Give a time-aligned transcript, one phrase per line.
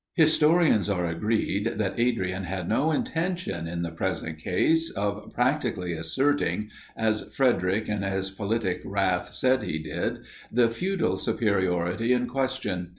[0.15, 6.71] Historians are agreed that Adrian had no intention, in the present case, of practically asserting,
[6.97, 12.89] as Frederic in his politic wrath said he did, the feudal superiority in question.